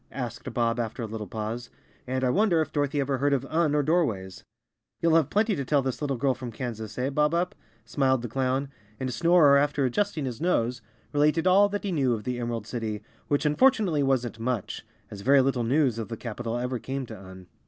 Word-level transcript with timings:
asked 0.13 0.51
Bob, 0.51 0.79
after 0.79 1.03
a 1.03 1.05
little 1.05 1.27
pause. 1.27 1.69
"And 2.07 2.23
I 2.23 2.31
wonder 2.31 2.59
if 2.59 2.73
Dorothy 2.73 2.99
ever 2.99 3.19
heard 3.19 3.33
of 3.33 3.45
Un 3.45 3.75
or 3.75 3.83
Doorways?" 3.83 4.43
"You'll 4.99 5.13
have 5.13 5.29
plenty 5.29 5.55
to 5.55 5.63
tell 5.63 5.83
this 5.83 6.01
little 6.01 6.17
girl 6.17 6.33
from 6.33 6.51
Kan¬ 6.51 6.75
sas, 6.75 6.97
eh, 6.97 7.11
Bob 7.11 7.35
Up?" 7.35 7.53
smiled 7.85 8.23
the 8.23 8.27
clown, 8.27 8.69
and 8.99 9.13
Snorer, 9.13 9.57
after 9.59 9.85
adjusting 9.85 10.25
his 10.25 10.41
nose, 10.41 10.81
related 11.13 11.45
all 11.45 11.69
that 11.69 11.83
he 11.83 11.91
knew 11.91 12.13
of 12.15 12.23
the 12.23 12.39
Em¬ 12.39 12.47
erald 12.47 12.65
City, 12.65 13.03
which 13.27 13.45
unfortunately 13.45 14.01
wasn't 14.01 14.39
much, 14.39 14.83
as 15.11 15.21
very 15.21 15.39
little 15.41 15.63
news 15.63 15.99
of 15.99 16.07
the 16.09 16.17
capital 16.17 16.57
ever 16.57 16.79
came 16.79 17.05
to 17.05 17.15
Un. 17.15 17.45